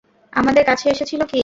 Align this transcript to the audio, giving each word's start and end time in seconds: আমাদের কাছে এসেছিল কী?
আমাদের 0.33 0.63
কাছে 0.65 0.85
এসেছিল 0.89 1.21
কী? 1.23 1.39